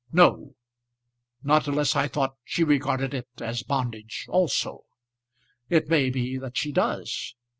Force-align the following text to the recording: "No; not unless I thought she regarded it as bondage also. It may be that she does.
"No; 0.11 0.55
not 1.43 1.67
unless 1.67 1.95
I 1.95 2.07
thought 2.07 2.33
she 2.43 2.63
regarded 2.63 3.13
it 3.13 3.27
as 3.39 3.61
bondage 3.61 4.25
also. 4.29 4.85
It 5.69 5.89
may 5.89 6.09
be 6.09 6.39
that 6.39 6.57
she 6.57 6.71
does. 6.71 7.35